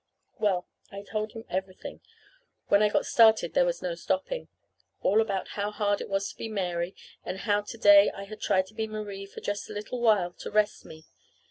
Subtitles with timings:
[0.39, 2.01] Well, I told him everything
[2.69, 4.47] (when I got started there was no stopping)
[5.03, 8.41] all about how hard it was to be Mary, and how to day I had
[8.41, 11.05] tried to be Marie for just a little while, to rest me.